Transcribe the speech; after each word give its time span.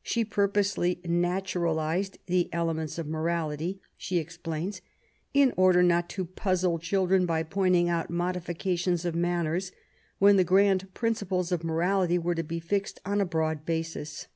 She 0.00 0.24
purposely 0.24 1.00
naturalized" 1.04 2.18
the 2.26 2.48
Elements 2.52 2.98
of 2.98 3.08
Morality, 3.08 3.80
she 3.96 4.20
ex 4.20 4.36
plains, 4.36 4.80
in 5.34 5.52
order 5.56 5.82
not 5.82 6.08
to 6.10 6.24
^^ 6.24 6.34
puzzle 6.36 6.78
children 6.78 7.26
by 7.26 7.42
pointing 7.42 7.88
out 7.88 8.08
modifications 8.08 9.04
of 9.04 9.16
manners, 9.16 9.72
when 10.20 10.36
the 10.36 10.44
grand 10.44 10.94
principles 10.94 11.50
of 11.50 11.64
morality 11.64 12.16
were 12.16 12.36
to 12.36 12.44
be 12.44 12.60
fixed 12.60 13.00
on 13.04 13.20
a 13.20 13.24
broad 13.26 13.64
basis.'' 13.66 14.28